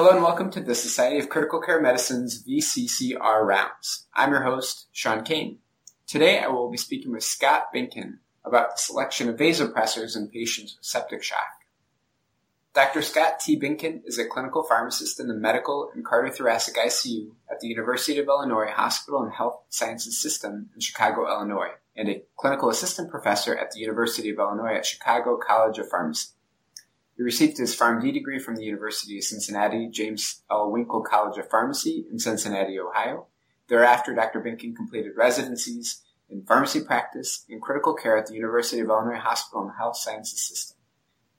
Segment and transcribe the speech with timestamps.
[0.00, 4.06] Hello and welcome to the Society of Critical Care Medicine's VCCR Rounds.
[4.14, 5.58] I'm your host, Sean Kane.
[6.06, 10.74] Today I will be speaking with Scott Benken about the selection of vasopressors in patients
[10.74, 11.50] with septic shock.
[12.72, 13.02] Dr.
[13.02, 13.60] Scott T.
[13.60, 18.26] Benken is a clinical pharmacist in the Medical and Cardiothoracic ICU at the University of
[18.26, 23.72] Illinois Hospital and Health Sciences System in Chicago, Illinois, and a clinical assistant professor at
[23.72, 26.28] the University of Illinois at Chicago College of Pharmacy.
[27.20, 30.70] He received his PharmD degree from the University of Cincinnati James L.
[30.70, 33.26] Winkle College of Pharmacy in Cincinnati, Ohio.
[33.68, 34.40] Thereafter, Dr.
[34.40, 39.64] Benken completed residencies in pharmacy practice and critical care at the University of Illinois Hospital
[39.64, 40.78] and Health Sciences System.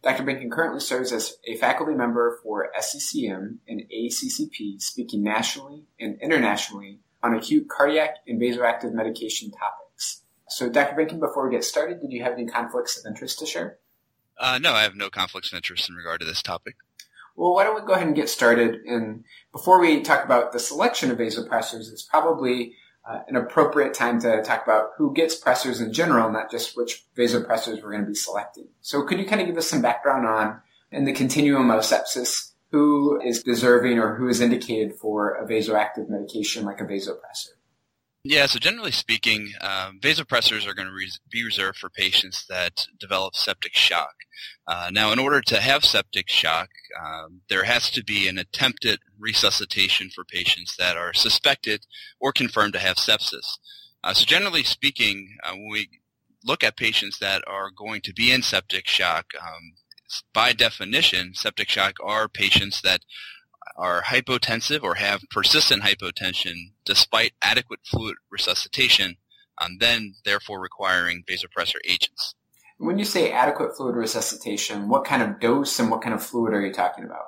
[0.04, 0.22] Dr.
[0.22, 7.00] Benken currently serves as a faculty member for SCCM and ACCP, speaking nationally and internationally
[7.24, 10.22] on acute cardiac and vasoactive medication topics.
[10.48, 10.96] So, Dr.
[10.96, 13.80] Benken, before we get started, did you have any conflicts of interest to share?
[14.42, 16.76] Uh, no, I have no conflicts of interest in regard to this topic.
[17.36, 18.82] Well, why don't we go ahead and get started?
[18.88, 22.74] And before we talk about the selection of vasopressors, it's probably
[23.08, 27.06] uh, an appropriate time to talk about who gets pressors in general, not just which
[27.16, 28.68] vasopressors we're going to be selecting.
[28.82, 30.60] So could you kind of give us some background on,
[30.92, 36.10] in the continuum of sepsis, who is deserving or who is indicated for a vasoactive
[36.10, 37.50] medication like a vasopressor?
[38.24, 42.86] Yeah, so generally speaking, um, vasopressors are going to res- be reserved for patients that
[43.00, 44.14] develop septic shock.
[44.68, 46.70] Uh, now, in order to have septic shock,
[47.04, 51.88] um, there has to be an attempted resuscitation for patients that are suspected
[52.20, 53.58] or confirmed to have sepsis.
[54.04, 55.90] Uh, so generally speaking, uh, when we
[56.46, 59.74] look at patients that are going to be in septic shock, um,
[60.32, 63.02] by definition, septic shock are patients that
[63.76, 69.18] are hypotensive or have persistent hypotension despite adequate fluid resuscitation,
[69.60, 72.36] and um, then therefore requiring vasopressor agents.
[72.78, 76.54] When you say adequate fluid resuscitation, what kind of dose and what kind of fluid
[76.54, 77.26] are you talking about?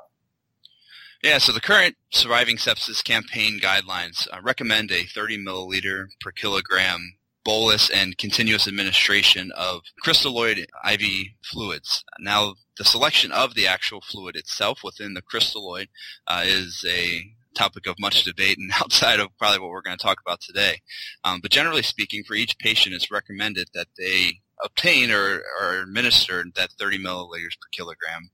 [1.23, 7.15] Yeah, so the current Surviving Sepsis campaign guidelines uh, recommend a 30 milliliter per kilogram
[7.43, 12.03] bolus and continuous administration of crystalloid IV fluids.
[12.19, 15.87] Now, the selection of the actual fluid itself within the crystalloid
[16.27, 20.03] uh, is a topic of much debate and outside of probably what we're going to
[20.03, 20.81] talk about today.
[21.23, 26.53] Um, but generally speaking, for each patient, it's recommended that they obtain or are administered
[26.55, 28.29] that 30 milliliters per kilogram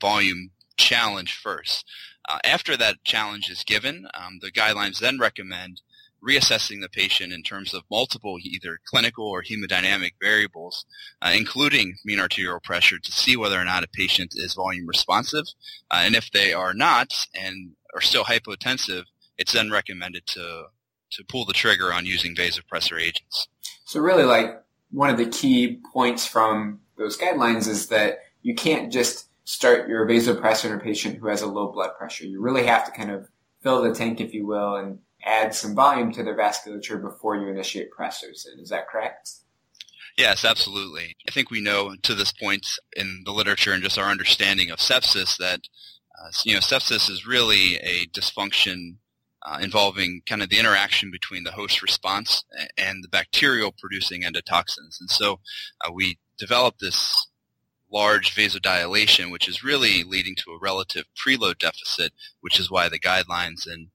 [0.00, 1.84] volume challenge first.
[2.28, 5.80] Uh, after that challenge is given, um, the guidelines then recommend
[6.26, 10.84] reassessing the patient in terms of multiple either clinical or hemodynamic variables,
[11.22, 15.44] uh, including mean arterial pressure, to see whether or not a patient is volume responsive.
[15.90, 19.04] Uh, and if they are not and are still hypotensive,
[19.38, 20.64] it's then recommended to
[21.10, 23.46] to pull the trigger on using vasopressor agents.
[23.84, 24.60] So really, like
[24.90, 30.06] one of the key points from those guidelines is that you can't just start your
[30.06, 32.26] vasopressor in a patient who has a low blood pressure.
[32.26, 33.28] You really have to kind of
[33.62, 37.48] fill the tank, if you will, and add some volume to their vasculature before you
[37.48, 38.46] initiate pressors.
[38.58, 39.30] Is that correct?
[40.16, 41.16] Yes, absolutely.
[41.26, 44.78] I think we know to this point in the literature and just our understanding of
[44.78, 45.60] sepsis that
[46.20, 48.96] uh, you know sepsis is really a dysfunction
[49.42, 52.44] uh, involving kind of the interaction between the host response
[52.78, 55.00] and the bacterial producing endotoxins.
[55.00, 55.40] And so
[55.84, 57.26] uh, we developed this
[57.92, 62.98] large vasodilation, which is really leading to a relative preload deficit, which is why the
[62.98, 63.88] guidelines and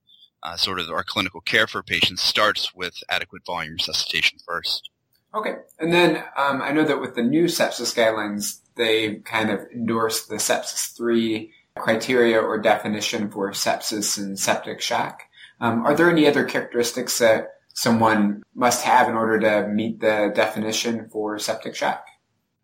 [0.44, 4.90] uh, sort of our clinical care for patients starts with adequate volume resuscitation first.
[5.34, 5.56] Okay.
[5.78, 10.26] And then um, I know that with the new sepsis guidelines, they kind of endorse
[10.26, 15.22] the sepsis 3 criteria or definition for sepsis and septic shock.
[15.62, 20.32] Um, are there any other characteristics that someone must have in order to meet the
[20.34, 22.06] definition for septic shock?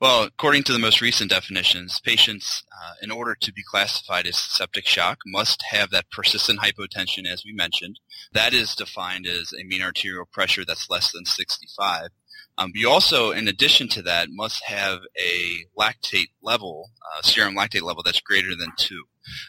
[0.02, 4.38] Well, according to the most recent definitions, patients, uh, in order to be classified as
[4.38, 8.02] septic shock, must have that persistent hypotension, as we mentioned.
[8.34, 12.10] That is defined as a mean arterial pressure that's less than 65.
[12.58, 17.84] Um, you also, in addition to that, must have a lactate level, uh, serum lactate
[17.84, 19.04] level that's greater than 2.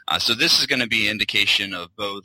[0.06, 2.24] Uh, so this is going to be indication of both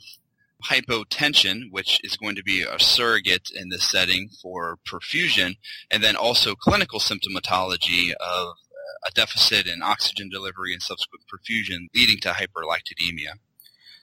[0.70, 5.56] hypotension, which is going to be a surrogate in this setting for perfusion,
[5.90, 11.88] and then also clinical symptomatology of uh, a deficit in oxygen delivery and subsequent perfusion
[11.94, 13.34] leading to hyperlactidemia.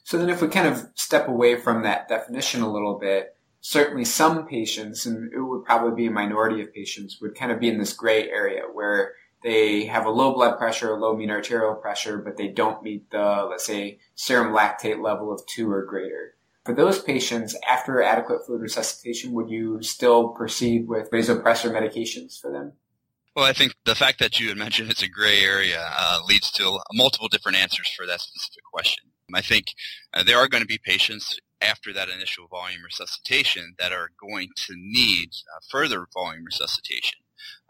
[0.03, 4.05] So then if we kind of step away from that definition a little bit, certainly
[4.05, 7.69] some patients, and it would probably be a minority of patients, would kind of be
[7.69, 9.13] in this gray area where
[9.43, 13.47] they have a low blood pressure, low mean arterial pressure, but they don't meet the,
[13.49, 16.35] let's say, serum lactate level of two or greater.
[16.69, 22.51] For those patients, after adequate fluid resuscitation, would you still proceed with vasopressor medications for
[22.51, 22.73] them?
[23.35, 26.51] Well, I think the fact that you had mentioned it's a gray area uh, leads
[26.51, 29.05] to multiple different answers for that specific question.
[29.33, 29.73] I think
[30.13, 34.49] uh, there are going to be patients after that initial volume resuscitation that are going
[34.67, 37.21] to need uh, further volume resuscitation.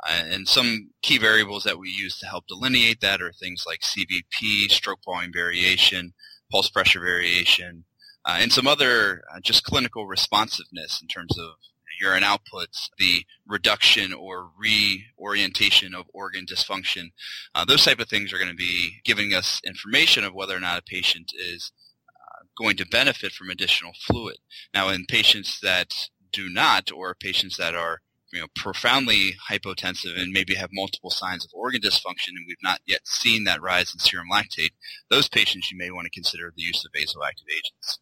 [0.05, 3.79] Uh, and some key variables that we use to help delineate that are things like
[3.79, 6.11] CVP, stroke volume variation,
[6.51, 7.85] pulse pressure variation,
[8.25, 11.55] uh, and some other uh, just clinical responsiveness in terms of
[11.99, 17.11] urine outputs, the reduction or reorientation of organ dysfunction.
[17.53, 20.59] Uh, those type of things are going to be giving us information of whether or
[20.59, 21.71] not a patient is
[22.07, 24.37] uh, going to benefit from additional fluid.
[24.73, 28.01] Now, in patients that do not, or patients that are
[28.31, 32.79] you know, profoundly hypotensive and maybe have multiple signs of organ dysfunction and we've not
[32.85, 34.71] yet seen that rise in serum lactate,
[35.09, 37.99] those patients you may want to consider the use of vasoactive agents.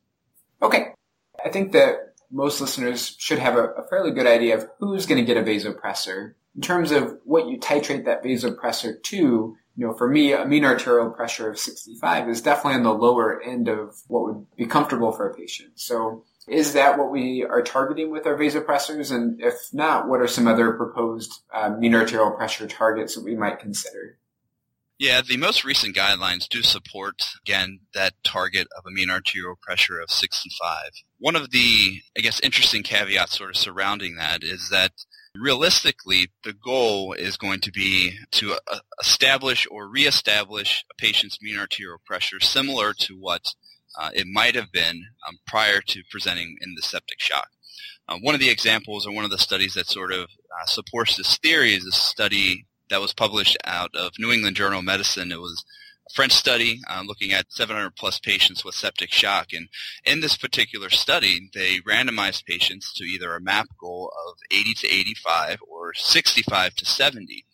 [0.62, 0.94] Okay.
[1.44, 5.24] I think that most listeners should have a, a fairly good idea of who's going
[5.24, 6.34] to get a vasopressor.
[6.56, 10.66] In terms of what you titrate that vasopressor to, you know, for me, a mean
[10.66, 15.12] arterial pressure of 65 is definitely on the lower end of what would be comfortable
[15.12, 15.74] for a patient.
[15.76, 19.14] So is that what we are targeting with our vasopressors?
[19.14, 23.36] And if not, what are some other proposed uh, mean arterial pressure targets that we
[23.36, 24.18] might consider?
[25.00, 30.00] Yeah, the most recent guidelines do support, again, that target of a mean arterial pressure
[30.00, 30.90] of 65.
[31.20, 34.94] One of the, I guess, interesting caveats sort of surrounding that is that
[35.36, 41.60] realistically, the goal is going to be to uh, establish or reestablish a patient's mean
[41.60, 43.54] arterial pressure similar to what
[44.00, 47.50] uh, it might have been um, prior to presenting in the septic shock.
[48.10, 51.18] Uh, one of the examples or one of the studies that sort of uh, supports
[51.18, 55.32] this theory is a study that was published out of New England Journal of Medicine.
[55.32, 55.64] It was
[56.10, 59.48] a French study uh, looking at 700 plus patients with septic shock.
[59.54, 59.68] And
[60.06, 64.88] in this particular study, they randomized patients to either a MAP goal of 80 to
[64.88, 67.46] 85 or 65 to 70.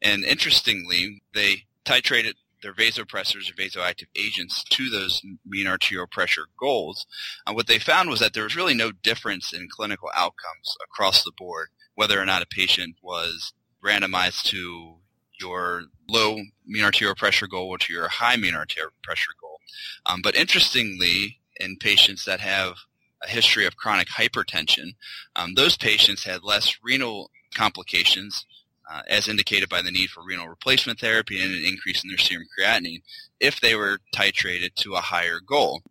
[0.00, 7.06] And interestingly, they titrated their vasopressors or vasoactive agents to those mean arterial pressure goals.
[7.46, 11.22] And what they found was that there was really no difference in clinical outcomes across
[11.22, 13.52] the board, whether or not a patient was
[13.84, 14.94] randomized to
[15.40, 16.36] your low
[16.66, 19.60] mean arterial pressure goal or to your high mean arterial pressure goal.
[20.06, 22.74] Um, but interestingly, in patients that have
[23.22, 24.94] a history of chronic hypertension,
[25.36, 28.46] um, those patients had less renal complications,
[28.90, 32.18] uh, as indicated by the need for renal replacement therapy and an increase in their
[32.18, 33.02] serum creatinine,
[33.40, 35.82] if they were titrated to a higher goal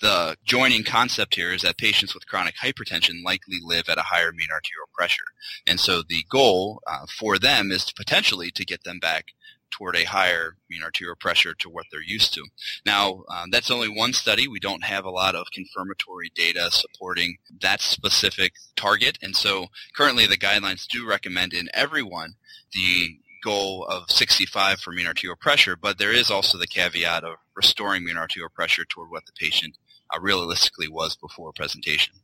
[0.00, 4.32] the joining concept here is that patients with chronic hypertension likely live at a higher
[4.32, 5.24] mean arterial pressure.
[5.66, 9.26] And so the goal uh, for them is to potentially to get them back
[9.70, 12.44] toward a higher mean arterial pressure to what they're used to.
[12.84, 14.46] Now, um, that's only one study.
[14.46, 19.18] We don't have a lot of confirmatory data supporting that specific target.
[19.22, 22.34] And so currently the guidelines do recommend in everyone
[22.72, 27.36] the goal of 65 for mean arterial pressure, but there is also the caveat of
[27.54, 29.76] restoring mean arterial pressure toward what the patient
[30.14, 32.14] uh, realistically was before presentation.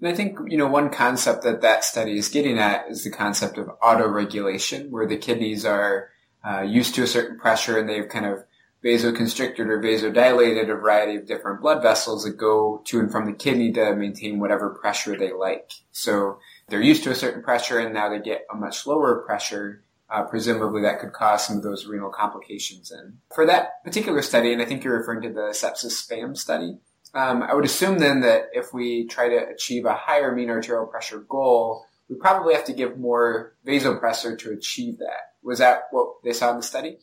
[0.00, 3.10] And I think, you know, one concept that that study is getting at is the
[3.10, 6.10] concept of autoregulation, where the kidneys are
[6.44, 8.44] uh, used to a certain pressure and they've kind of
[8.84, 13.32] vasoconstricted or vasodilated a variety of different blood vessels that go to and from the
[13.32, 15.72] kidney to maintain whatever pressure they like.
[15.90, 19.82] So they're used to a certain pressure and now they get a much lower pressure.
[20.10, 22.90] Uh, presumably that could cause some of those renal complications.
[22.90, 26.76] And for that particular study, and I think you're referring to the SEPSISPAM study,
[27.14, 30.86] um, I would assume then that if we try to achieve a higher mean arterial
[30.86, 35.32] pressure goal, we probably have to give more vasopressor to achieve that.
[35.42, 36.98] Was that what they saw in the study?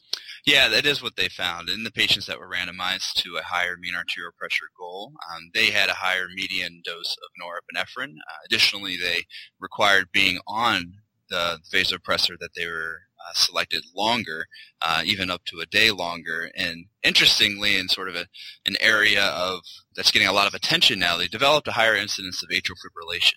[0.46, 1.70] Yeah, that is what they found.
[1.70, 5.70] In the patients that were randomized to a higher mean arterial pressure goal, um, they
[5.70, 8.16] had a higher median dose of norepinephrine.
[8.16, 9.24] Uh, additionally, they
[9.60, 10.94] required being on
[11.30, 14.48] the vasopressor that they were uh, selected longer,
[14.82, 16.50] uh, even up to a day longer.
[16.56, 18.26] And interestingly, in sort of a,
[18.66, 19.62] an area of
[19.96, 23.36] that's getting a lot of attention now, they developed a higher incidence of atrial fibrillation.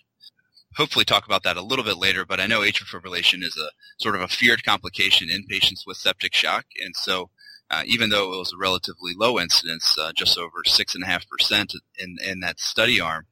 [0.76, 2.24] Hopefully, talk about that a little bit later.
[2.24, 3.70] But I know atrial fibrillation is a
[4.02, 7.30] sort of a feared complication in patients with septic shock, and so.
[7.70, 11.06] Uh, even though it was a relatively low incidence, uh, just over six and a
[11.06, 13.26] half percent in in that study arm,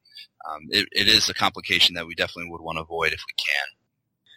[0.48, 3.34] um, it, it is a complication that we definitely would want to avoid if we
[3.36, 3.81] can.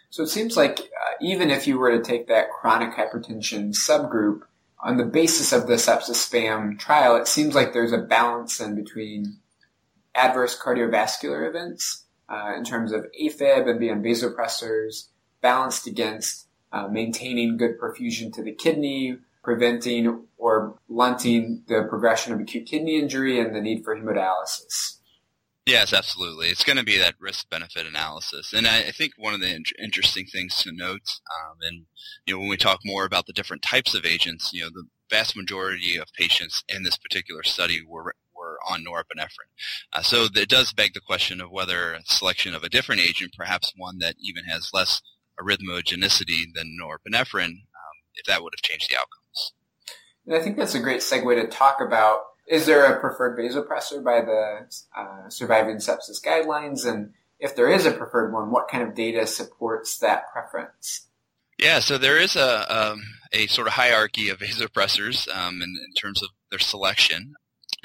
[0.10, 4.42] So it seems like uh, even if you were to take that chronic hypertension subgroup
[4.80, 9.38] on the basis of the SEPSISPAM trial, it seems like there's a balance in between
[10.14, 15.08] adverse cardiovascular events uh, in terms of AFib and being vasopressors
[15.42, 22.40] balanced against uh, maintaining good perfusion to the kidney, preventing or blunting the progression of
[22.40, 24.98] acute kidney injury and the need for hemodialysis.
[25.66, 26.50] Yes, absolutely.
[26.50, 29.52] It's going to be that risk benefit analysis, and I, I think one of the
[29.54, 31.86] in- interesting things to note, um, and
[32.26, 34.86] you know, when we talk more about the different types of agents, you know, the
[35.10, 39.50] vast majority of patients in this particular study were were on norepinephrine.
[39.92, 43.74] Uh, so it does beg the question of whether selection of a different agent, perhaps
[43.76, 45.02] one that even has less
[45.40, 49.54] arrhythmogenicity than norepinephrine, um, if that would have changed the outcomes.
[50.28, 54.04] And I think that's a great segue to talk about is there a preferred vasopressor
[54.04, 56.86] by the uh, surviving sepsis guidelines?
[56.86, 61.08] And if there is a preferred one, what kind of data supports that preference?
[61.58, 65.94] Yeah, so there is a, um, a sort of hierarchy of vasopressors um, in, in,
[65.94, 67.34] terms of their selection.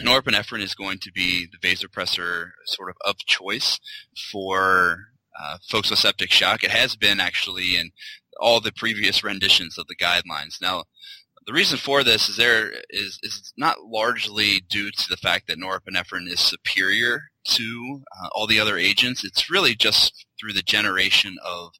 [0.00, 3.78] Norepinephrine is going to be the vasopressor sort of of choice
[4.32, 4.98] for
[5.38, 6.64] uh, folks with septic shock.
[6.64, 7.92] It has been actually in
[8.40, 10.60] all the previous renditions of the guidelines.
[10.60, 10.84] Now,
[11.46, 15.58] the reason for this is there is is not largely due to the fact that
[15.58, 19.24] norepinephrine is superior to uh, all the other agents.
[19.24, 21.72] It's really just through the generation of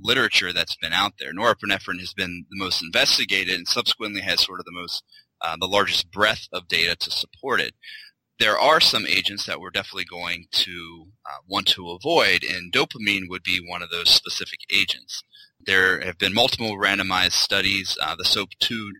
[0.00, 1.32] literature that's been out there.
[1.32, 5.02] Norepinephrine has been the most investigated and subsequently has sort of the most
[5.40, 7.74] uh, the largest breadth of data to support it.
[8.38, 13.28] There are some agents that we're definitely going to uh, want to avoid, and dopamine
[13.28, 15.22] would be one of those specific agents.
[15.64, 17.98] There have been multiple randomized studies.
[18.00, 18.92] Uh, the SOAP2 uh,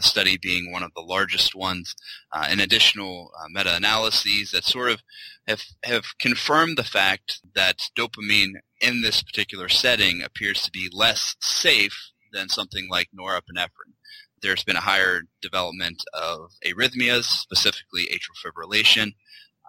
[0.00, 1.94] study being one of the largest ones,
[2.32, 5.02] uh, and additional uh, meta-analyses that sort of
[5.46, 11.36] have, have confirmed the fact that dopamine in this particular setting appears to be less
[11.40, 13.94] safe than something like norepinephrine.
[14.42, 19.14] There's been a higher development of arrhythmias, specifically atrial fibrillation,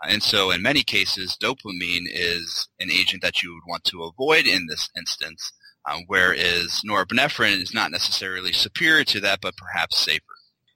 [0.04, 4.04] uh, and so in many cases, dopamine is an agent that you would want to
[4.04, 5.54] avoid in this instance
[5.88, 10.24] um, whereas norepinephrine is not necessarily superior to that, but perhaps safer.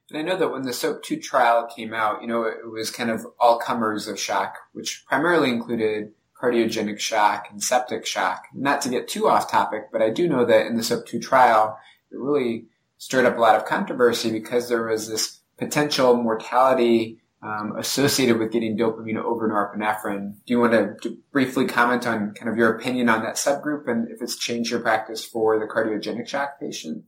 [0.10, 3.10] And I know that when the SOAP2 trial came out, you know, it was kind
[3.10, 8.44] of all comers of shock, which primarily included cardiogenic shock and septic shock.
[8.53, 11.77] Not to get too off topic, but I do know that in the SOAP2 trial,
[12.12, 12.65] it really
[12.98, 18.52] stirred up a lot of controversy because there was this potential mortality um, associated with
[18.52, 20.36] getting dopamine over norepinephrine.
[20.46, 23.88] Do you want to, to, briefly comment on kind of your opinion on that subgroup
[23.88, 27.06] and if it's changed your practice for the cardiogenic shock patient?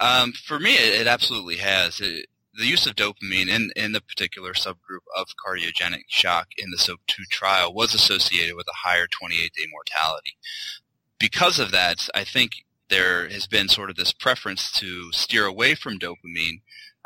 [0.00, 2.00] Um, for me, it, it absolutely has.
[2.00, 6.76] It, the use of dopamine in, in the particular subgroup of cardiogenic shock in the
[6.76, 10.36] SOAP2 trial was associated with a higher 28-day mortality.
[11.20, 15.74] Because of that, I think there has been sort of this preference to steer away
[15.74, 16.62] from dopamine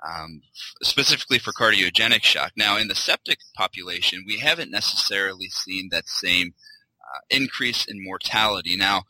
[0.09, 0.43] um,
[0.83, 2.53] specifically for cardiogenic shock.
[2.57, 6.55] Now, in the septic population, we haven't necessarily seen that same
[7.01, 8.77] uh, increase in mortality.
[8.77, 9.03] Now,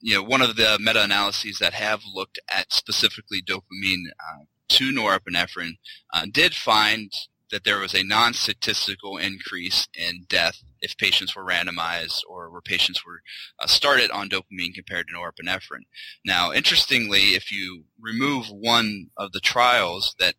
[0.00, 5.76] you know, one of the meta-analyses that have looked at specifically dopamine uh, to norepinephrine
[6.12, 7.12] uh, did find
[7.50, 13.06] that there was a non-statistical increase in death if patients were randomized or where patients
[13.06, 13.22] were
[13.60, 15.86] uh, started on dopamine compared to norepinephrine.
[16.24, 20.34] Now, interestingly, if you remove one of the trials that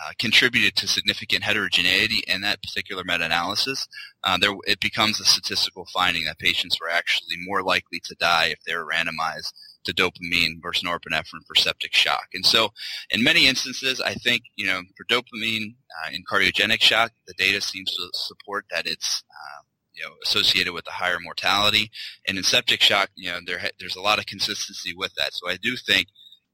[0.00, 3.88] uh, contributed to significant heterogeneity in that particular meta-analysis,
[4.22, 8.46] uh, there, it becomes a statistical finding that patients were actually more likely to die
[8.46, 9.52] if they were randomized
[9.84, 12.28] to dopamine versus norepinephrine for septic shock.
[12.34, 12.70] And so
[13.10, 15.74] in many instances, I think, you know, for dopamine
[16.04, 19.62] uh, in cardiogenic shock, the data seems to support that it's, uh,
[19.98, 21.90] you know, associated with a higher mortality.
[22.26, 25.34] And in septic shock, you know, there, there's a lot of consistency with that.
[25.34, 26.08] So I do think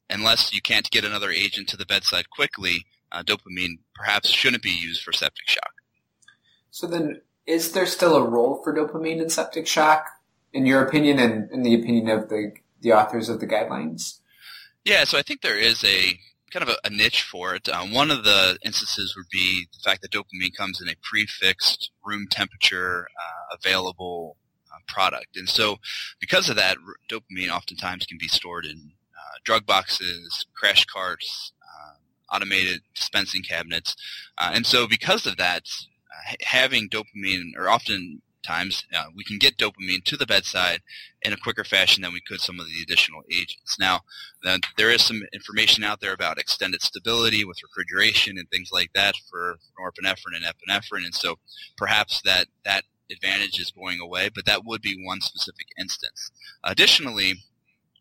[0.08, 4.70] unless you can't get another agent to the bedside quickly, uh, dopamine perhaps shouldn't be
[4.70, 5.72] used for septic shock.
[6.70, 10.06] So then, is there still a role for dopamine in septic shock,
[10.52, 14.18] in your opinion, and in the opinion of the the authors of the guidelines?
[14.84, 16.18] Yeah, so I think there is a
[16.54, 17.68] kind of a, a niche for it.
[17.68, 21.90] Um, one of the instances would be the fact that dopamine comes in a prefixed
[22.04, 24.36] room temperature uh, available
[24.72, 25.36] uh, product.
[25.36, 25.78] And so
[26.20, 31.52] because of that, r- dopamine oftentimes can be stored in uh, drug boxes, crash carts,
[31.60, 33.96] uh, automated dispensing cabinets.
[34.38, 35.64] Uh, and so because of that,
[36.10, 40.80] uh, having dopamine, or often times uh, we can get dopamine to the bedside
[41.22, 43.76] in a quicker fashion than we could some of the additional agents.
[43.78, 44.00] Now,
[44.44, 48.92] uh, there is some information out there about extended stability with refrigeration and things like
[48.94, 51.36] that for norepinephrine and epinephrine, and so
[51.76, 56.30] perhaps that that advantage is going away, but that would be one specific instance.
[56.62, 57.34] Additionally,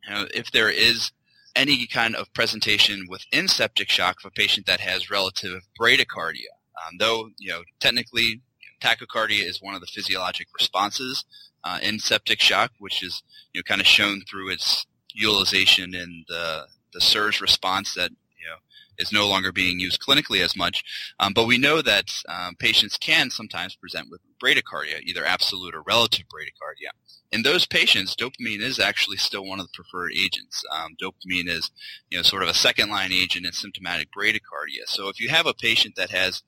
[0.08, 1.12] you know, if there is
[1.56, 6.50] any kind of presentation within septic shock of a patient that has relative bradycardia,
[6.86, 8.42] um, though you know technically
[8.84, 11.26] tachycardia is one of the physiologic responses
[11.64, 13.24] uh, in septic shock, which is
[13.54, 18.46] you know kind of shown through its utilization in the the SIRS response that you
[18.46, 18.58] know
[19.00, 20.84] is no longer being used clinically as much.
[21.20, 25.82] Um, but we know that um, patients can sometimes present with bradycardia, either absolute or
[25.82, 26.92] relative bradycardia.
[27.32, 30.64] In those patients, dopamine is actually still one of the preferred agents.
[30.72, 31.72] Um, dopamine is,
[32.12, 34.86] you know, sort of a second line agent in symptomatic bradycardia.
[34.86, 36.44] So if you have a patient that has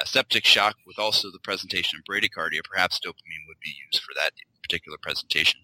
[0.00, 4.12] a septic shock with also the presentation of bradycardia, perhaps dopamine would be used for
[4.16, 5.60] that particular presentation.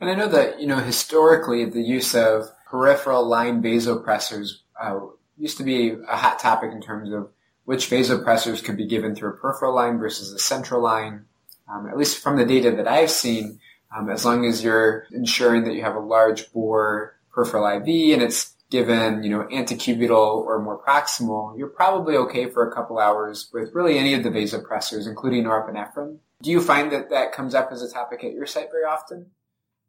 [0.00, 4.98] And I know that, you know, historically the use of peripheral line vasopressors uh,
[5.38, 7.30] used to be a hot topic in terms of
[7.64, 11.24] which vasopressors could be given through a peripheral line versus a central line.
[11.68, 13.58] Um, at least from the data that I've seen,
[13.96, 18.22] um, as long as you're ensuring that you have a large bore peripheral IV and
[18.22, 23.48] it's given, you know, antecubital or more proximal, you're probably okay for a couple hours
[23.52, 26.18] with really any of the vasopressors, including norepinephrine.
[26.42, 29.30] Do you find that that comes up as a topic at your site very often?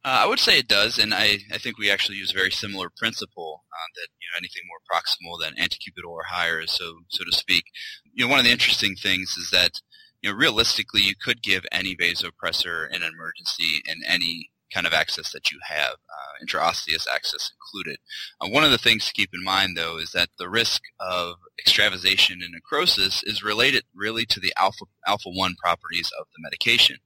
[0.06, 2.52] Uh, I would say it does, and I, I think we actually use a very
[2.52, 7.26] similar principle uh, that you know anything more proximal than antecubital or higher, so so
[7.26, 7.66] to speak.
[8.14, 9.82] You know, one of the interesting things is that
[10.22, 14.94] you know realistically you could give any vasopressor in an emergency in any kind of
[14.94, 18.00] access that you have, uh, intraosseous access included.
[18.42, 21.36] Uh, one of the things to keep in mind, though, is that the risk of
[21.60, 26.98] extravasation and necrosis is related really to the alpha alpha one properties of the medication.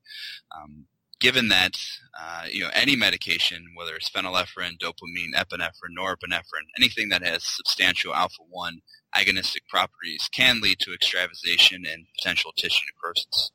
[0.56, 0.86] Um,
[1.22, 1.78] given that
[2.20, 8.14] uh, you know any medication, whether it's phenylephrine, dopamine, epinephrine, norepinephrine, anything that has substantial
[8.14, 8.82] alpha one
[9.16, 13.52] agonistic properties can lead to extravasation and potential tissue necrosis.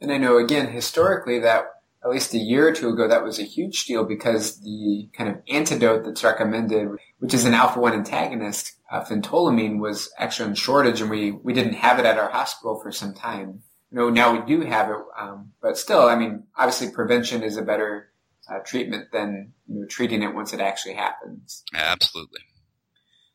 [0.00, 1.64] And I know again historically that
[2.06, 5.28] at least a year or two ago that was a huge deal because the kind
[5.28, 10.54] of antidote that's recommended, which is an alpha one antagonist, uh, phentolamine, was actually in
[10.54, 14.10] shortage, and we we didn't have it at our hospital for some time You know,
[14.10, 18.12] now we do have it, um, but still, I mean, obviously prevention is a better
[18.48, 21.64] uh, treatment than you know, treating it once it actually happens.
[21.74, 22.40] Absolutely.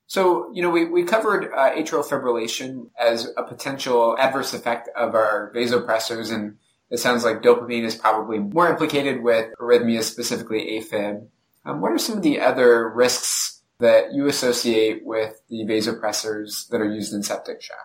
[0.07, 5.15] So, you know, we, we covered uh, atrial fibrillation as a potential adverse effect of
[5.15, 6.57] our vasopressors, and
[6.91, 11.25] it sounds like dopamine is probably more implicated with arrhythmias, specifically AFib.
[11.65, 16.81] Um, what are some of the other risks that you associate with the vasopressors that
[16.81, 17.77] are used in septic shock?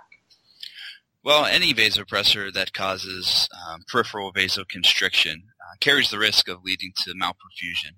[1.23, 7.15] Well, any vasopressor that causes um, peripheral vasoconstriction uh, carries the risk of leading to
[7.15, 7.95] malperfusion.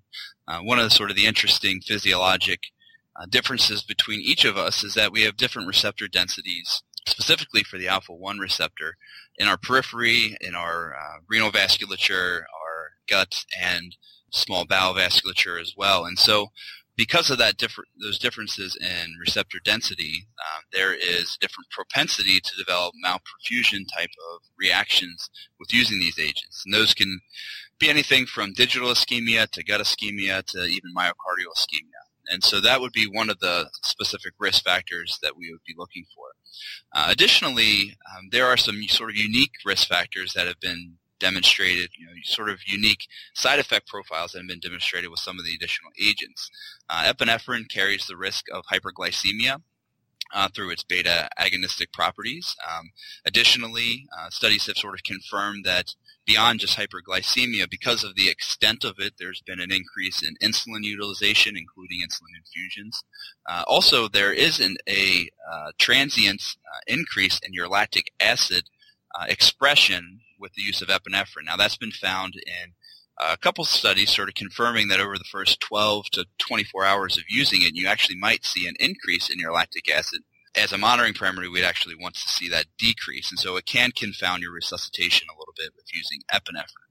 [0.46, 2.60] Uh, one of the sort of the interesting physiologic
[3.16, 7.78] uh, differences between each of us is that we have different receptor densities, specifically for
[7.78, 8.94] the alpha-1 receptor,
[9.36, 13.96] in our periphery, in our uh, renal vasculature, our gut, and
[14.30, 16.04] small bowel vasculature as well.
[16.04, 16.48] And so
[16.98, 17.54] because of that
[18.00, 24.40] those differences in receptor density, um, there is different propensity to develop malperfusion type of
[24.58, 27.20] reactions with using these agents, and those can
[27.78, 32.07] be anything from digital ischemia to gut ischemia to even myocardial ischemia.
[32.30, 35.74] And so that would be one of the specific risk factors that we would be
[35.76, 36.28] looking for.
[36.94, 41.90] Uh, additionally, um, there are some sort of unique risk factors that have been demonstrated,
[41.98, 45.44] you know, sort of unique side effect profiles that have been demonstrated with some of
[45.44, 46.50] the additional agents.
[46.88, 49.60] Uh, epinephrine carries the risk of hyperglycemia.
[50.30, 52.54] Uh, through its beta agonistic properties.
[52.70, 52.90] Um,
[53.24, 55.94] additionally, uh, studies have sort of confirmed that
[56.26, 60.84] beyond just hyperglycemia, because of the extent of it, there's been an increase in insulin
[60.84, 63.02] utilization, including insulin infusions.
[63.48, 68.68] Uh, also, there is an, a uh, transient uh, increase in your lactic acid
[69.18, 71.46] uh, expression with the use of epinephrine.
[71.46, 72.74] Now that's been found in
[73.20, 77.24] a couple studies sort of confirming that over the first 12 to 24 hours of
[77.28, 80.22] using it, you actually might see an increase in your lactic acid.
[80.56, 83.90] As a monitoring parameter, we'd actually want to see that decrease, and so it can
[83.92, 86.88] confound your resuscitation a little bit with using epinephrine.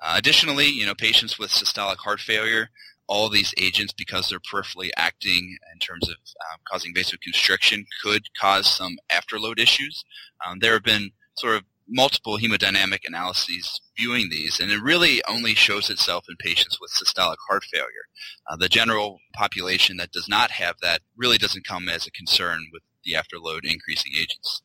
[0.00, 2.70] Uh, additionally, you know, patients with systolic heart failure,
[3.06, 6.16] all these agents, because they're peripherally acting in terms of
[6.50, 10.04] um, causing vasoconstriction, could cause some afterload issues.
[10.46, 15.54] Um, there have been sort of multiple hemodynamic analyses viewing these, and it really only
[15.54, 18.06] shows itself in patients with systolic heart failure.
[18.48, 22.66] Uh, the general population that does not have that really doesn't come as a concern
[22.72, 24.62] with the afterload increasing agents.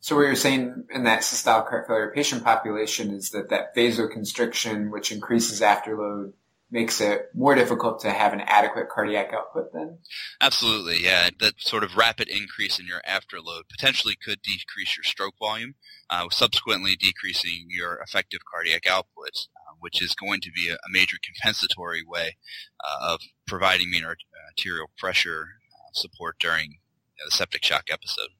[0.00, 4.90] So what you're saying in that systolic heart failure patient population is that that vasoconstriction,
[4.90, 6.32] which increases afterload,
[6.72, 9.98] makes it more difficult to have an adequate cardiac output then?
[10.40, 11.28] Absolutely, yeah.
[11.38, 15.74] That sort of rapid increase in your afterload potentially could decrease your stroke volume,
[16.08, 20.90] uh, subsequently decreasing your effective cardiac output, uh, which is going to be a, a
[20.90, 22.36] major compensatory way
[22.82, 28.30] uh, of providing mean arterial pressure uh, support during you know, the septic shock episode.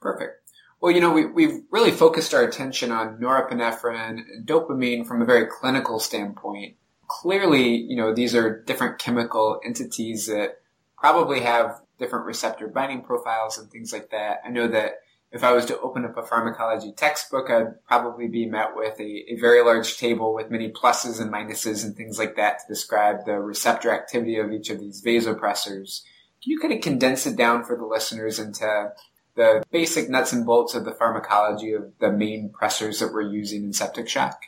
[0.00, 0.42] Perfect.
[0.80, 5.24] Well, you know, we, we've really focused our attention on norepinephrine and dopamine from a
[5.24, 6.74] very clinical standpoint
[7.20, 10.62] clearly, you know, these are different chemical entities that
[10.96, 14.40] probably have different receptor binding profiles and things like that.
[14.46, 18.46] I know that if I was to open up a pharmacology textbook, I'd probably be
[18.46, 22.36] met with a, a, very large table with many pluses and minuses and things like
[22.36, 26.02] that to describe the receptor activity of each of these vasopressors.
[26.42, 28.92] Can you kind of condense it down for the listeners into
[29.34, 33.64] the basic nuts and bolts of the pharmacology of the main pressors that we're using
[33.64, 34.42] in septic shock?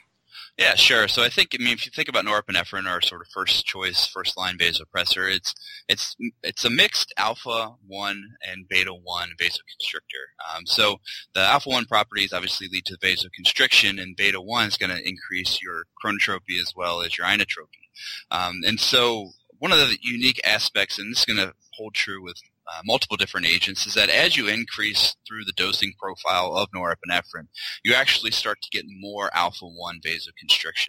[0.57, 1.09] Yeah, sure.
[1.09, 4.07] So I think, I mean, if you think about norepinephrine, our sort of first choice,
[4.07, 5.55] first line vasopressor, it's
[5.89, 10.55] it's it's a mixed alpha one and beta one vasoconstrictor.
[10.55, 10.99] Um, so
[11.35, 15.61] the alpha one properties obviously lead to vasoconstriction, and beta one is going to increase
[15.61, 17.89] your chronotropy as well as your inotropy.
[18.31, 22.23] Um, and so one of the unique aspects, and this is going to hold true
[22.23, 26.69] with uh, multiple different agents is that as you increase through the dosing profile of
[26.71, 27.49] norepinephrine,
[27.85, 30.89] you actually start to get more alpha-1 vasoconstriction.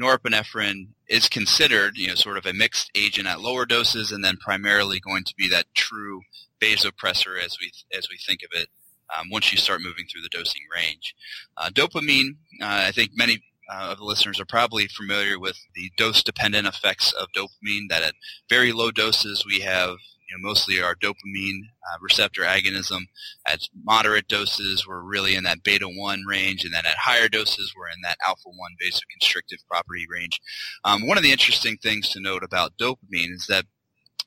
[0.00, 4.36] Norepinephrine is considered, you know, sort of a mixed agent at lower doses and then
[4.36, 6.22] primarily going to be that true
[6.60, 8.68] vasopressor as we, as we think of it
[9.16, 11.14] um, once you start moving through the dosing range.
[11.56, 15.90] Uh, dopamine, uh, I think many uh, of the listeners are probably familiar with the
[15.96, 17.88] dose-dependent effects of dopamine.
[17.88, 18.14] That at
[18.48, 19.96] very low doses we have
[20.32, 23.02] you know, mostly our dopamine uh, receptor agonism.
[23.46, 27.72] At moderate doses, we're really in that beta 1 range, and then at higher doses,
[27.76, 30.40] we're in that alpha 1 vasoconstrictive property range.
[30.84, 33.66] Um, one of the interesting things to note about dopamine is that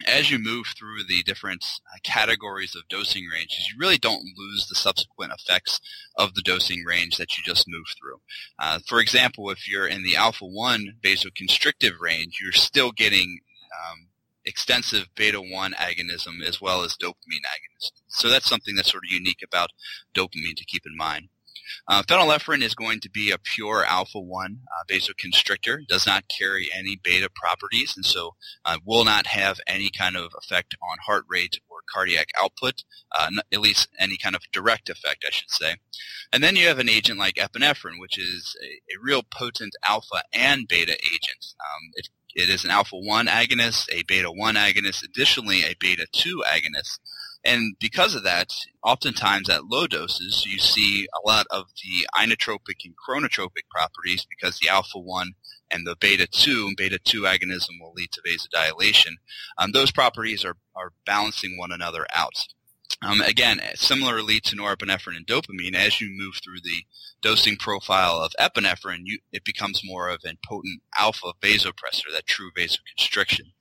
[0.05, 4.67] as you move through the different uh, categories of dosing ranges, you really don't lose
[4.67, 5.79] the subsequent effects
[6.17, 8.19] of the dosing range that you just moved through.
[8.59, 13.39] Uh, for example, if you're in the alpha 1 vasoconstrictive range, you're still getting
[13.73, 14.07] um,
[14.45, 17.91] extensive beta 1 agonism as well as dopamine agonism.
[18.07, 19.69] So that's something that's sort of unique about
[20.13, 21.29] dopamine to keep in mind.
[21.87, 26.99] Uh, phenylephrine is going to be a pure alpha-1 uh, vasoconstrictor, does not carry any
[27.03, 31.59] beta properties, and so uh, will not have any kind of effect on heart rate
[31.69, 32.83] or cardiac output,
[33.17, 35.75] uh, at least any kind of direct effect, I should say.
[36.31, 40.23] And then you have an agent like epinephrine, which is a, a real potent alpha
[40.33, 41.45] and beta agent.
[41.59, 46.05] Um, it it is an alpha 1 agonist, a beta 1 agonist, additionally a beta
[46.11, 46.99] 2 agonist.
[47.45, 48.49] And because of that,
[48.83, 54.57] oftentimes at low doses, you see a lot of the inotropic and chronotropic properties because
[54.57, 55.31] the alpha 1
[55.71, 59.13] and the beta 2 and beta 2 agonism will lead to vasodilation.
[59.57, 62.33] Um, those properties are, are balancing one another out.
[63.01, 66.83] Um, again, similarly to norepinephrine and dopamine, as you move through the
[67.21, 72.51] dosing profile of epinephrine, you, it becomes more of a potent alpha vasopressor, that true
[72.57, 73.51] vasoconstriction.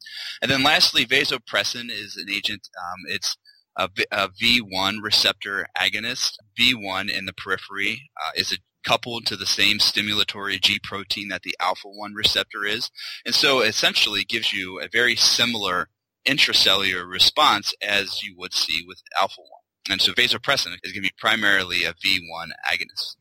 [0.41, 3.37] And then lastly, vasopressin is an agent, um, it's
[3.77, 6.37] a, a, V1 receptor agonist.
[6.59, 11.43] V1 in the periphery uh, is a coupled to the same stimulatory G protein that
[11.43, 12.91] the alpha 1 receptor is.
[13.25, 15.89] And so essentially gives you a very similar
[16.27, 19.49] intracellular response as you would see with alpha 1.
[19.91, 23.17] And so vasopressin is going to be primarily a V1 agonist.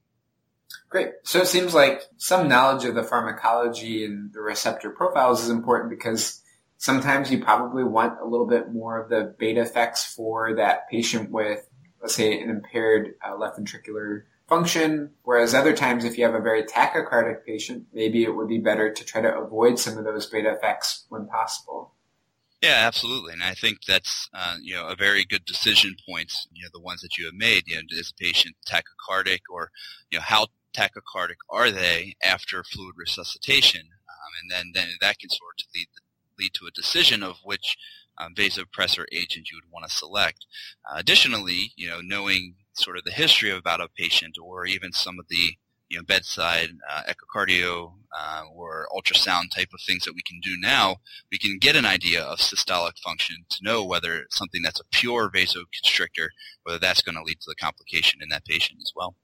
[0.90, 1.10] Great.
[1.24, 5.90] So it seems like some knowledge of the pharmacology and the receptor profiles is important
[5.90, 6.42] because
[6.78, 11.32] sometimes you probably want a little bit more of the beta effects for that patient
[11.32, 11.68] with,
[12.02, 15.10] let's say, an impaired uh, left ventricular function.
[15.24, 18.92] Whereas other times, if you have a very tachycardic patient, maybe it would be better
[18.94, 21.93] to try to avoid some of those beta effects when possible.
[22.64, 26.32] Yeah, absolutely, and I think that's uh, you know a very good decision point.
[26.52, 27.64] You know, the ones that you have made.
[27.68, 29.70] You know, is a patient tachycardic, or
[30.12, 33.82] you know, how tachycardic are they after fluid resuscitation?
[33.82, 35.88] Um, and then then that can sort of lead
[36.40, 37.78] lead to a decision of which
[38.18, 40.46] um, vasopressor agent you would want to select.
[40.90, 45.20] Uh, additionally, you know, knowing sort of the history about a patient, or even some
[45.20, 45.58] of the
[45.94, 50.58] you know, bedside uh, echocardio uh, or ultrasound type of things that we can do
[50.60, 50.98] now,
[51.32, 55.30] we can get an idea of systolic function to know whether something that's a pure
[55.30, 56.30] vasoconstrictor,
[56.64, 59.16] whether that's going to lead to the complication in that patient as well.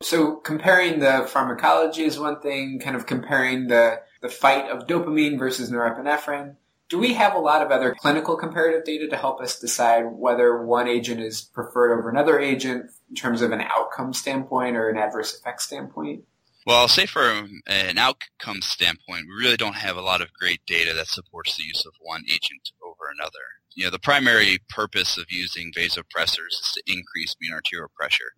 [0.00, 5.36] So comparing the pharmacology is one thing, kind of comparing the, the fight of dopamine
[5.36, 6.54] versus norepinephrine.
[6.88, 10.62] Do we have a lot of other clinical comparative data to help us decide whether
[10.62, 14.96] one agent is preferred over another agent in terms of an outcome standpoint or an
[14.96, 16.24] adverse effect standpoint?
[16.66, 20.60] Well, I'll say from an outcome standpoint, we really don't have a lot of great
[20.66, 23.32] data that supports the use of one agent over another.
[23.74, 28.32] You know, the primary purpose of using vasopressors is to increase mean arterial pressure.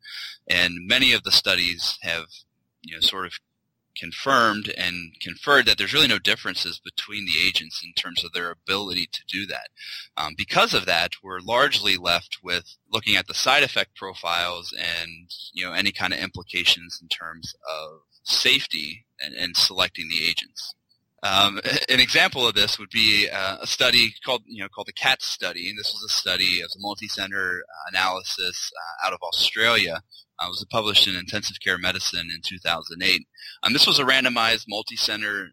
[0.49, 2.27] And many of the studies have,
[2.83, 3.33] you know, sort of
[3.97, 8.51] confirmed and conferred that there's really no differences between the agents in terms of their
[8.51, 9.69] ability to do that.
[10.17, 15.31] Um, because of that, we're largely left with looking at the side effect profiles and
[15.53, 20.75] you know any kind of implications in terms of safety and, and selecting the agents.
[21.23, 24.93] Um, an example of this would be uh, a study called, you know, called the
[24.93, 29.21] CATS study, and this was a study of a multi-center uh, analysis uh, out of
[29.23, 30.03] Australia.
[30.41, 33.27] Uh, was published in Intensive Care Medicine in 2008.
[33.63, 35.49] Um, this was a randomized, multi-center,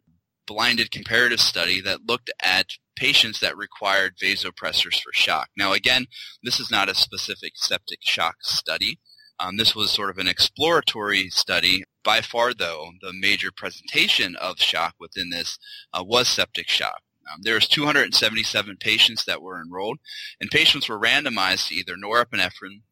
[0.45, 5.49] blinded comparative study that looked at patients that required vasopressors for shock.
[5.57, 6.07] Now, again,
[6.41, 8.99] this is not a specific septic shock study.
[9.39, 11.83] Um, this was sort of an exploratory study.
[12.03, 15.59] By far, though, the major presentation of shock within this
[15.93, 17.01] uh, was septic shock.
[17.31, 19.99] Um, there was 277 patients that were enrolled,
[20.39, 22.83] and patients were randomized to either norepinephrine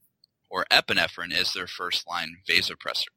[0.55, 3.11] or epinephrine as their first line vasopressor.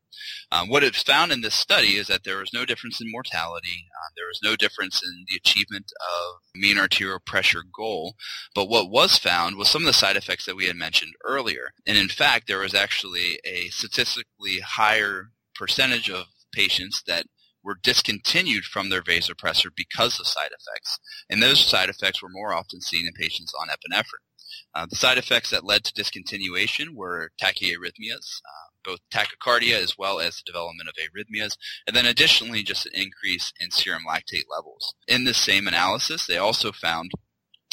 [0.51, 3.87] Um, what it found in this study is that there was no difference in mortality.
[3.95, 8.17] Uh, there was no difference in the achievement of mean arterial pressure goal.
[8.57, 11.71] But what was found was some of the side effects that we had mentioned earlier.
[11.87, 17.27] And in fact, there was actually a statistically higher percentage of patients that
[17.63, 20.99] were discontinued from their vasopressor because of side effects.
[21.31, 24.27] And those side effects were more often seen in patients on epinephrine.
[24.75, 30.21] Uh, the side effects that led to discontinuation were tachyarrhythmias, uh, both tachycardia as well
[30.21, 31.57] as the development of arrhythmias,
[31.87, 34.95] and then additionally just an increase in serum lactate levels.
[35.07, 37.13] In this same analysis, they also found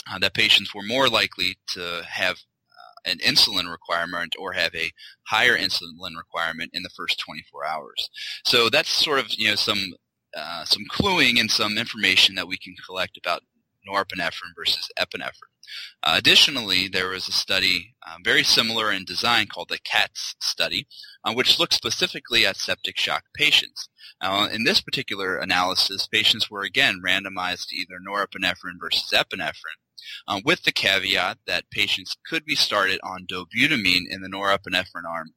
[0.09, 4.91] uh, that patients were more likely to have uh, an insulin requirement or have a
[5.27, 8.09] higher insulin requirement in the first 24 hours.
[8.45, 9.93] So that's sort of you know some
[10.35, 13.41] uh, some cluing and some information that we can collect about
[13.89, 15.54] norepinephrine versus epinephrine.
[16.03, 20.87] Uh, additionally, there was a study um, very similar in design called the CATS study,
[21.23, 23.89] uh, which looked specifically at septic shock patients.
[24.21, 29.79] Uh, in this particular analysis, patients were again randomized to either norepinephrine versus epinephrine,
[30.27, 35.33] uh, with the caveat that patients could be started on dobutamine in the norepinephrine arm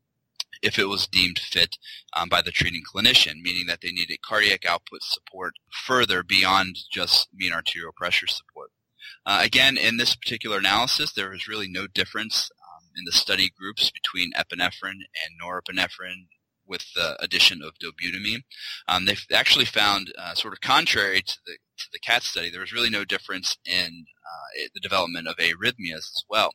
[0.62, 1.76] if it was deemed fit
[2.14, 5.54] um, by the treating clinician, meaning that they needed cardiac output support
[5.86, 8.70] further beyond just mean arterial pressure support.
[9.26, 13.50] Uh, again, in this particular analysis, there was really no difference um, in the study
[13.58, 16.26] groups between epinephrine and norepinephrine
[16.66, 18.42] with the addition of dobutamine.
[18.86, 22.60] Um, they actually found, uh, sort of contrary to the to the CAT study, there
[22.60, 26.52] was really no difference in uh, the development of arrhythmias as well.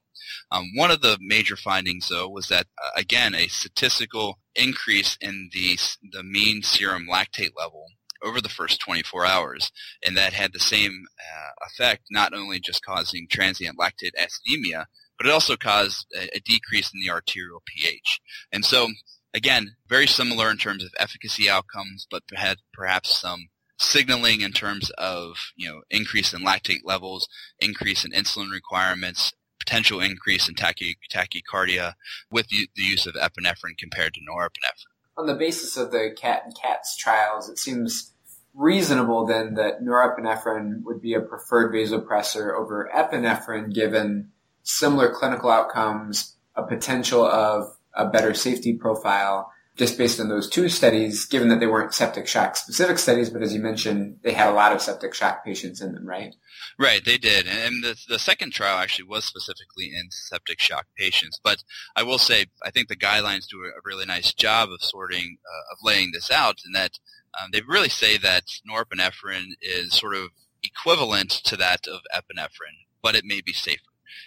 [0.52, 5.50] Um, one of the major findings, though, was that uh, again a statistical increase in
[5.54, 5.78] the
[6.12, 7.88] the mean serum lactate level
[8.24, 9.72] over the first 24 hours,
[10.06, 14.86] and that had the same uh, effect, not only just causing transient lactate acidemia,
[15.18, 18.20] but it also caused a, a decrease in the arterial pH.
[18.52, 18.90] And so,
[19.34, 24.90] again, very similar in terms of efficacy outcomes, but had perhaps some signaling in terms
[24.92, 27.28] of you know increase in lactate levels,
[27.60, 31.94] increase in insulin requirements, potential increase in tachy, tachycardia
[32.32, 34.94] with the, the use of epinephrine compared to norepinephrine.
[35.16, 38.12] On the basis of the CAT and CATS trials, it seems
[38.54, 44.32] reasonable then that norepinephrine would be a preferred vasopressor over epinephrine given
[44.63, 50.70] similar clinical outcomes, a potential of a better safety profile, just based on those two
[50.70, 54.50] studies, given that they weren't septic shock specific studies, but as you mentioned, they had
[54.50, 56.36] a lot of septic shock patients in them, right?
[56.78, 57.48] Right, they did.
[57.48, 61.39] And the, the second trial actually was specifically in septic shock patients.
[61.44, 61.63] But
[61.96, 65.74] I will say, I think the guidelines do a really nice job of sorting, uh,
[65.74, 67.00] of laying this out, and that
[67.41, 70.30] um, they really say that norepinephrine is sort of
[70.63, 73.82] equivalent to that of epinephrine, but it may be safer.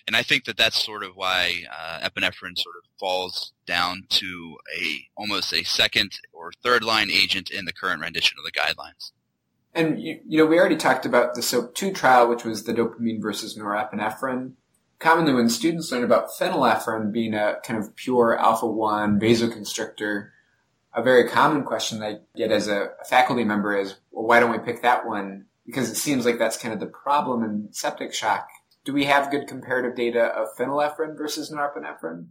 [0.06, 4.56] And I think that that's sort of why uh, epinephrine sort of falls down to
[4.76, 9.12] a almost a second or third line agent in the current rendition of the guidelines.
[9.74, 13.20] And you, you know, we already talked about the SOAP2 trial, which was the dopamine
[13.20, 14.52] versus norepinephrine.
[14.98, 20.30] Commonly, when students learn about phenylephrine being a kind of pure alpha one vasoconstrictor,
[20.96, 24.58] a very common question I get as a faculty member is, well, why don't we
[24.58, 25.44] pick that one?
[25.66, 28.48] Because it seems like that's kind of the problem in septic shock.
[28.84, 32.28] Do we have good comparative data of phenylephrine versus norepinephrine?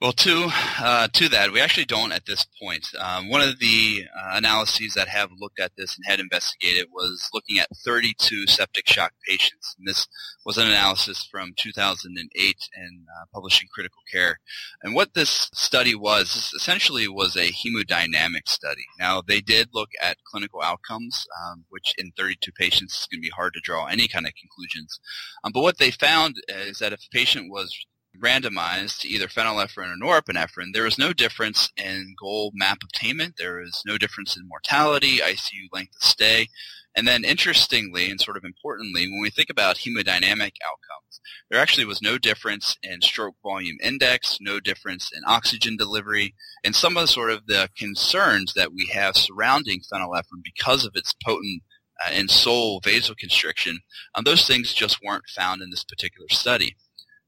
[0.00, 2.86] Well, to uh, to that, we actually don't at this point.
[2.98, 7.30] Um, one of the uh, analyses that have looked at this and had investigated was
[7.32, 9.74] looking at 32 septic shock patients.
[9.78, 10.06] And this
[10.44, 14.40] was an analysis from 2008 and uh, published in Critical Care.
[14.82, 18.84] And what this study was essentially was a hemodynamic study.
[18.98, 23.26] Now, they did look at clinical outcomes, um, which in 32 patients is going to
[23.26, 24.98] be hard to draw any kind of conclusions.
[25.44, 27.74] Um, but what they found is that if a patient was
[28.18, 33.34] randomized to either phenylephrine or norepinephrine, there was no difference in goal map obtainment.
[33.38, 36.48] There is no difference in mortality, ICU length of stay.
[36.96, 41.86] And then interestingly and sort of importantly, when we think about hemodynamic outcomes, there actually
[41.86, 47.02] was no difference in stroke volume index, no difference in oxygen delivery, and some of
[47.02, 51.62] the sort of the concerns that we have surrounding phenylephrine because of its potent
[52.04, 53.76] uh, and sole vasoconstriction,
[54.14, 56.76] um, those things just weren't found in this particular study.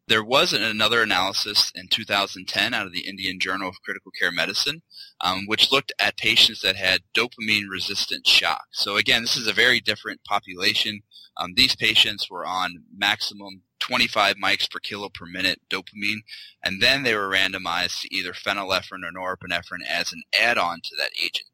[0.09, 4.83] There was another analysis in 2010 out of the Indian Journal of Critical Care Medicine,
[5.21, 8.67] um, which looked at patients that had dopamine-resistant shock.
[8.71, 11.01] So again, this is a very different population.
[11.37, 16.21] Um, these patients were on maximum 25 mics per kilo per minute dopamine,
[16.63, 21.11] and then they were randomized to either phenylephrine or norepinephrine as an add-on to that
[21.21, 21.49] agent.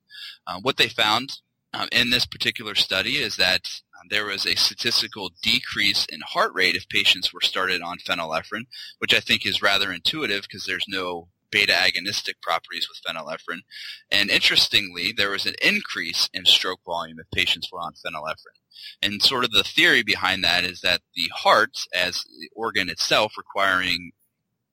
[0.46, 1.38] Uh, what they found
[1.72, 3.62] um, in this particular study is that
[4.02, 8.66] Um, there was a statistical decrease in heart rate if patients were started on phenylephrine,
[8.98, 13.60] which I think is rather intuitive because there's no beta agonistic properties with phenylephrine.
[14.10, 18.58] And interestingly, there was an increase in stroke volume if patients were on phenylephrine.
[19.02, 23.34] And sort of the theory behind that is that the heart, as the organ itself
[23.36, 24.12] requiring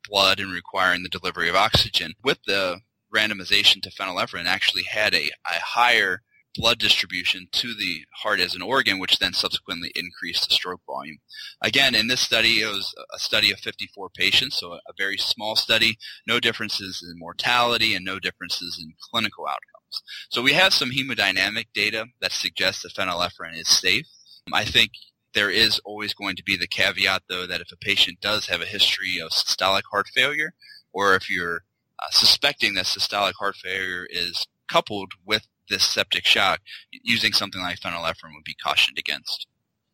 [0.10, 2.80] blood and requiring the delivery of oxygen, with the
[3.14, 6.22] randomization to phenylephrine actually had a, a higher
[6.60, 11.18] blood distribution to the heart as an organ, which then subsequently increased the stroke volume.
[11.62, 15.56] Again, in this study, it was a study of 54 patients, so a very small
[15.56, 20.04] study, no differences in mortality and no differences in clinical outcomes.
[20.30, 24.06] So we have some hemodynamic data that suggests that phenylephrine is safe.
[24.52, 24.92] I think
[25.34, 28.62] there is always going to be the caveat, though, that if a patient does have
[28.62, 30.54] a history of systolic heart failure,
[30.92, 31.64] or if you're
[32.00, 37.80] uh, suspecting that systolic heart failure is coupled with this septic shock, using something like
[37.80, 39.48] phenylephrine would be cautioned against.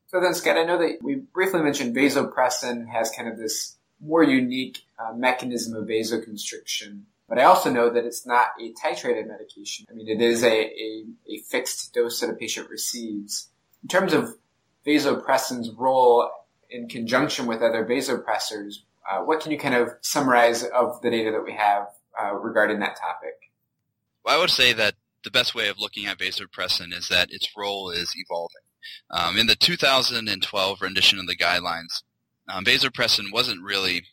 [0.08, 4.24] So then, Scott, I know that we briefly mentioned vasopressin has kind of this more
[4.24, 9.86] unique uh, mechanism of vasoconstriction, but I also know that it's not a titrated medication.
[9.90, 13.50] I mean, it is a, a, a fixed dose that a patient receives.
[13.82, 14.36] In terms of
[14.86, 16.30] vasopressin's role
[16.70, 18.76] in conjunction with other vasopressors,
[19.10, 21.88] uh, what can you kind of summarize of the data that we have
[22.22, 23.52] uh, regarding that topic?
[24.24, 27.50] Well, I would say that the best way of looking at vasopressin is that its
[27.58, 28.62] role is evolving.
[29.12, 32.04] Um, in the 2012 rendition of the guidelines,
[32.48, 34.04] um, vasopressin wasn't really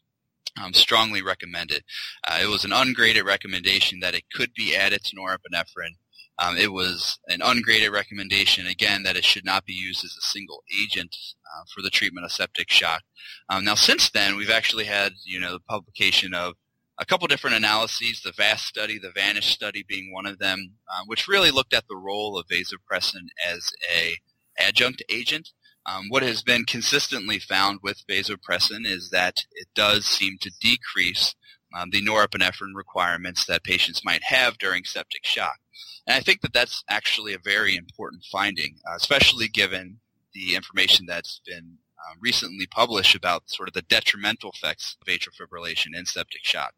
[0.61, 1.85] um, strongly recommended.
[2.27, 5.97] Uh, it was an ungraded recommendation that it could be added to norepinephrine.
[6.39, 10.27] Um, it was an ungraded recommendation, again, that it should not be used as a
[10.27, 11.15] single agent
[11.47, 13.03] uh, for the treatment of septic shock.
[13.51, 16.55] Um, now, since then, we've actually had, you know, the publication of
[16.99, 21.03] a couple different analyses, the VAST study, the VANISH study being one of them, uh,
[21.07, 24.17] which really looked at the role of vasopressin as a
[24.59, 25.51] adjunct agent.
[25.85, 31.35] Um, what has been consistently found with vasopressin is that it does seem to decrease
[31.75, 35.59] um, the norepinephrine requirements that patients might have during septic shock.
[36.07, 39.99] And I think that that's actually a very important finding, uh, especially given
[40.35, 41.79] the information that's been
[42.11, 46.75] um, recently published about sort of the detrimental effects of atrial fibrillation in septic shock.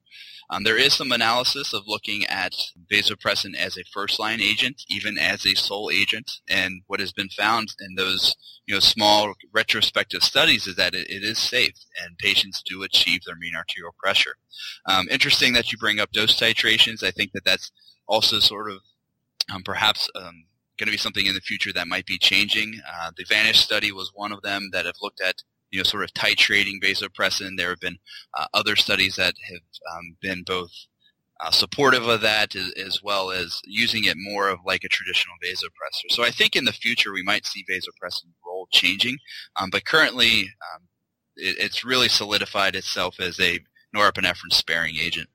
[0.51, 2.53] Um, there is some analysis of looking at
[2.91, 7.75] vasopressin as a first-line agent, even as a sole agent, and what has been found
[7.81, 12.63] in those you know small retrospective studies is that it, it is safe and patients
[12.65, 14.37] do achieve their mean arterial pressure.
[14.87, 17.03] Um, interesting that you bring up dose titrations.
[17.03, 17.71] I think that that's
[18.07, 18.79] also sort of
[19.53, 20.45] um, perhaps um,
[20.79, 22.81] going to be something in the future that might be changing.
[22.89, 26.05] Uh, the Vanish study was one of them that have looked at you know sort
[26.05, 27.57] of titrating vasopressin.
[27.57, 27.99] There have been
[28.33, 30.71] uh, other studies that have um, been both
[31.41, 35.35] uh, supportive of that as, as, well as using it more of like a traditional
[35.45, 36.11] vasopressor.
[36.11, 39.19] So I think in the future we might see vasopressin role changing,
[39.57, 40.83] um, but currently um,
[41.37, 43.59] it, it's really solidified itself as a
[43.95, 45.29] norepinephrine sparing agent.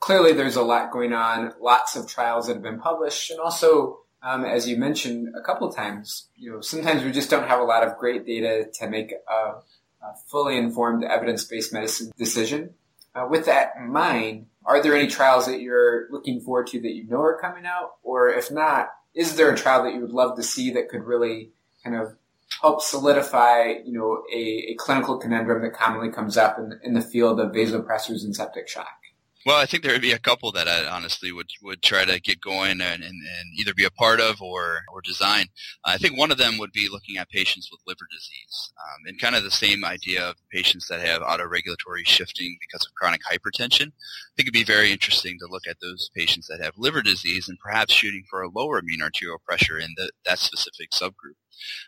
[0.00, 4.00] Clearly, there's a lot going on, lots of trials that have been published, and also
[4.22, 7.64] um, as you mentioned a couple times, you know, sometimes we just don't have a
[7.64, 12.74] lot of great data to make a, a fully informed evidence-based medicine decision.
[13.14, 16.92] Uh, with that in mind, are there any trials that you're looking forward to that
[16.92, 17.92] you know are coming out?
[18.02, 21.04] Or if not, is there a trial that you would love to see that could
[21.04, 21.50] really
[21.82, 22.14] kind of
[22.60, 27.00] help solidify, you know, a, a clinical conundrum that commonly comes up in, in the
[27.00, 28.99] field of vasopressors and septic shock?
[29.46, 32.20] Well, I think there would be a couple that I honestly would, would try to
[32.20, 35.46] get going and, and, and either be a part of or, or design.
[35.82, 39.18] I think one of them would be looking at patients with liver disease um, and
[39.18, 43.86] kind of the same idea of patients that have autoregulatory shifting because of chronic hypertension.
[43.86, 47.48] I think it'd be very interesting to look at those patients that have liver disease
[47.48, 51.38] and perhaps shooting for a lower mean arterial pressure in the, that specific subgroup.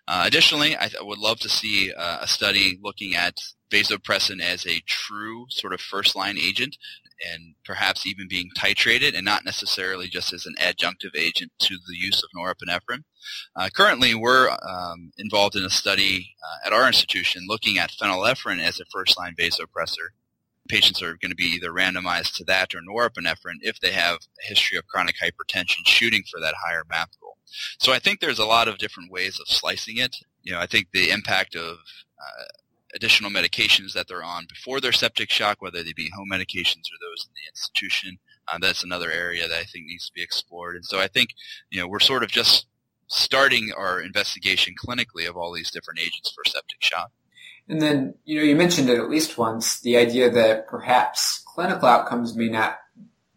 [0.08, 3.38] Uh, additionally, I, th- would love to see uh, a study looking at
[3.70, 6.76] vasopressin as a true sort of first line agent
[7.30, 11.96] and perhaps even being titrated and not necessarily just as an adjunctive agent to the
[11.96, 13.04] use of norepinephrine.
[13.54, 18.60] Uh, currently, we're um, involved in a study uh, at our institution looking at phenylephrine
[18.60, 20.10] as a first-line vasopressor.
[20.68, 24.48] Patients are going to be either randomized to that or norepinephrine if they have a
[24.48, 27.36] history of chronic hypertension shooting for that higher MAP goal.
[27.78, 30.16] So I think there's a lot of different ways of slicing it.
[30.42, 31.78] You know, I think the impact of
[32.18, 32.44] uh,
[32.94, 36.98] additional medications that they're on before their septic shock, whether they be home medications or
[37.00, 38.18] those in the institution,
[38.52, 40.76] uh, that's another area that I think needs to be explored.
[40.76, 41.30] And so I think,
[41.70, 42.66] you know, we're sort of just
[43.08, 47.10] starting our investigation clinically of all these different agents for septic shock.
[47.68, 51.88] And then, you know, you mentioned it at least once, the idea that perhaps clinical
[51.88, 52.78] outcomes may not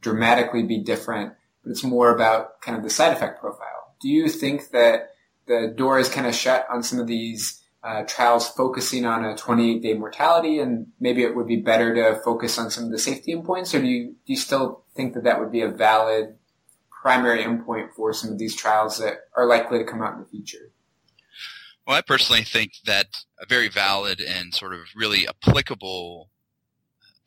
[0.02, 1.34] dramatically be different,
[1.64, 3.96] but it's more about kind of the side effect profile.
[4.02, 5.12] Do you think that
[5.48, 9.36] the door is kind of shut on some of these uh, trials focusing on a
[9.38, 12.98] 28 day mortality and maybe it would be better to focus on some of the
[12.98, 16.36] safety endpoints or do you, do you still think that that would be a valid
[16.90, 20.26] primary endpoint for some of these trials that are likely to come out in the
[20.26, 20.72] future?
[21.86, 23.06] Well, I personally think that
[23.40, 26.32] a very valid and sort of really applicable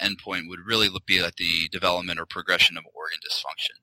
[0.01, 3.79] endpoint would really be at the development or progression of organ dysfunction.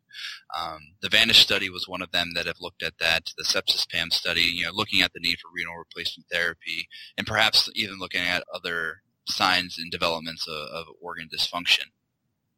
[0.57, 3.31] Um, the Vanish study was one of them that have looked at that.
[3.37, 6.87] The SEPSISPAM study, you know, looking at the need for renal replacement therapy,
[7.17, 11.85] and perhaps even looking at other signs and developments of, of organ dysfunction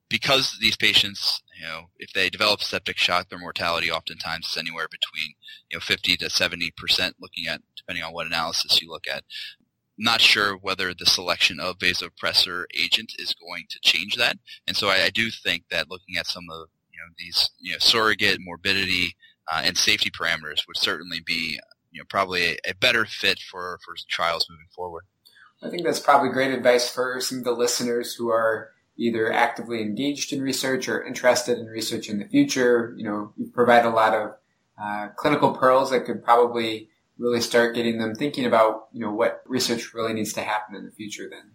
[0.09, 4.87] because these patients, you know, if they develop septic shock, their mortality oftentimes is anywhere
[4.89, 5.33] between,
[5.69, 9.23] you know, 50 to 70 percent, looking at depending on what analysis you look at.
[9.97, 14.37] Not sure whether the selection of vasopressor agent is going to change that,
[14.67, 16.67] and so I, I do think that looking at some of
[16.97, 19.15] you know these you know surrogate morbidity
[19.51, 21.59] uh, and safety parameters would certainly be
[21.91, 25.03] you know probably a, a better fit for for trials moving forward.
[25.61, 29.81] I think that's probably great advice for some of the listeners who are either actively
[29.81, 32.93] engaged in research or interested in research in the future.
[32.97, 34.35] You know, you provide a lot of
[34.81, 39.41] uh, clinical pearls that could probably really start getting them thinking about, you know, what
[39.45, 41.51] research really needs to happen in the future then.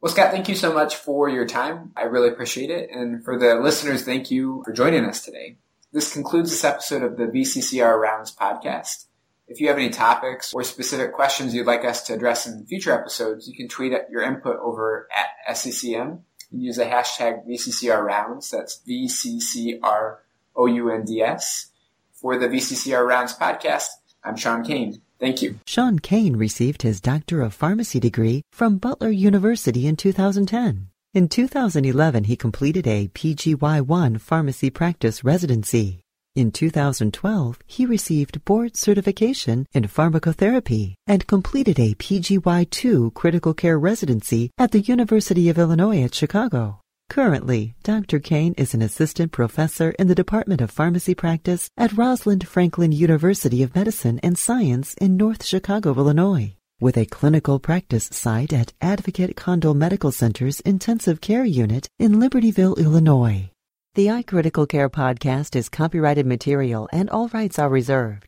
[0.00, 1.90] Well, Scott, thank you so much for your time.
[1.96, 2.88] I really appreciate it.
[2.90, 5.56] And for the listeners, thank you for joining us today.
[5.92, 9.06] This concludes this episode of the VCCR Rounds podcast.
[9.48, 12.92] If you have any topics or specific questions you'd like us to address in future
[12.92, 16.20] episodes, you can tweet your input over at SCCM
[16.52, 18.50] and use the hashtag VCCR rounds.
[18.50, 20.18] That's VCCR
[20.54, 21.70] O-U-N-D-S.
[22.12, 23.88] For the VCCR Rounds podcast,
[24.22, 25.02] I'm Sean Kane.
[25.20, 25.58] Thank you.
[25.66, 30.88] Sean Kane received his Doctor of Pharmacy degree from Butler University in 2010.
[31.14, 36.00] In 2011, he completed a PGY1 pharmacy practice residency.
[36.36, 44.52] In 2012, he received board certification in pharmacotherapy and completed a PGY2 critical care residency
[44.56, 46.80] at the University of Illinois at Chicago.
[47.08, 48.20] Currently, Dr.
[48.20, 53.62] Kane is an assistant professor in the Department of Pharmacy Practice at Rosalind Franklin University
[53.62, 59.36] of Medicine and Science in North Chicago, Illinois, with a clinical practice site at Advocate
[59.36, 63.50] Condell Medical Center's Intensive Care Unit in Libertyville, Illinois.
[63.94, 68.27] The iCritical Care podcast is copyrighted material and all rights are reserved.